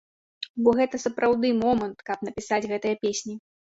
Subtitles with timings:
[0.67, 3.43] Бо гэта сапраўды момант, каб напісаць гэтыя песні.